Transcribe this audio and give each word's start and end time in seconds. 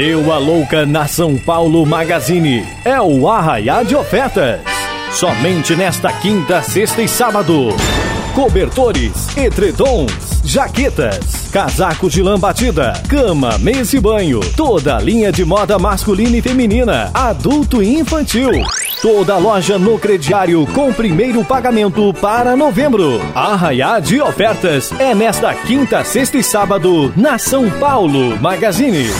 Deu 0.00 0.32
a 0.32 0.38
louca 0.38 0.86
na 0.86 1.06
São 1.06 1.36
Paulo 1.36 1.84
Magazine. 1.84 2.66
É 2.86 2.98
o 3.02 3.28
Arraiá 3.28 3.82
de 3.82 3.94
Ofertas. 3.94 4.62
Somente 5.12 5.76
nesta 5.76 6.10
quinta, 6.10 6.62
sexta 6.62 7.02
e 7.02 7.06
sábado. 7.06 7.68
Cobertores, 8.34 9.36
edredons, 9.36 10.40
jaquetas, 10.42 11.50
casacos 11.52 12.14
de 12.14 12.22
lã 12.22 12.38
batida, 12.38 12.94
cama, 13.10 13.58
mesa 13.58 13.94
e 13.94 14.00
banho, 14.00 14.40
toda 14.56 14.96
a 14.96 15.00
linha 15.00 15.30
de 15.30 15.44
moda 15.44 15.78
masculina 15.78 16.38
e 16.38 16.40
feminina, 16.40 17.10
adulto 17.12 17.82
e 17.82 17.98
infantil. 17.98 18.52
Toda 19.02 19.36
loja 19.36 19.78
no 19.78 19.98
crediário 19.98 20.66
com 20.68 20.90
primeiro 20.94 21.44
pagamento 21.44 22.14
para 22.14 22.56
novembro. 22.56 23.20
Arraiá 23.34 24.00
de 24.00 24.18
ofertas 24.18 24.92
é 24.98 25.14
nesta 25.14 25.52
quinta, 25.52 26.02
sexta 26.04 26.38
e 26.38 26.42
sábado 26.42 27.12
na 27.14 27.36
São 27.36 27.68
Paulo 27.72 28.40
Magazine. 28.40 29.10